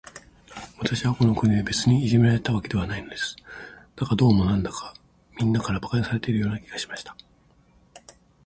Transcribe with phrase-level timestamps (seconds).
[0.79, 3.35] 私はこの国で、別にいじめられたわけではないのです。
[3.95, 4.95] だが、どうも、なんだか、
[5.39, 7.15] みんなから馬鹿にされているような気がしました。